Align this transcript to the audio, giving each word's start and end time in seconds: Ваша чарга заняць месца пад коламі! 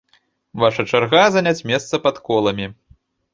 Ваша 0.61 0.85
чарга 0.91 1.25
заняць 1.35 1.65
месца 1.73 2.01
пад 2.07 2.15
коламі! 2.31 2.67